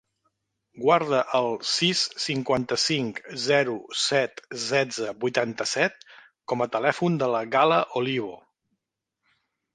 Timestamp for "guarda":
0.83-1.17